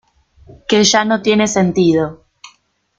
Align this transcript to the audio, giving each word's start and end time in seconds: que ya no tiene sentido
que 0.67 0.83
ya 0.83 1.05
no 1.05 1.21
tiene 1.21 1.47
sentido 1.47 2.23